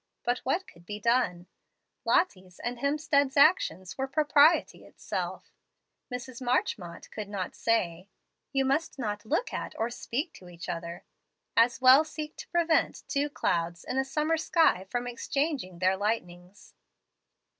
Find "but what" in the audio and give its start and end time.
0.23-0.65